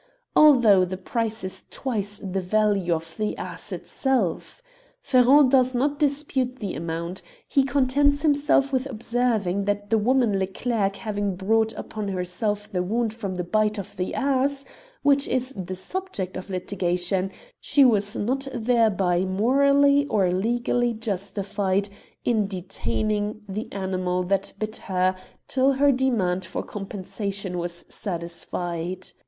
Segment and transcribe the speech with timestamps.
[0.35, 4.63] Although the price is twice the value of the ass itself,
[4.99, 10.95] Ferron does not dispute the amount; he contents himself with observing that the woman Leclerc
[10.95, 14.65] having brought upon herself the wound from the bite of the ass,
[15.03, 17.29] which is the subject of litigation,
[17.59, 21.89] she was not thereby morally or legally justified
[22.25, 25.15] in detaining the 213 Curiosities of Olden Times animal that bit her
[25.47, 29.11] till her demand for compensation was satisfied.